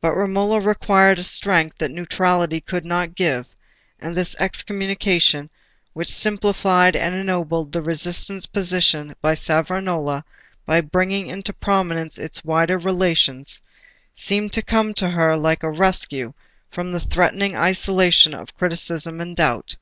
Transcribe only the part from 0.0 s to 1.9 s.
But Romola required a strength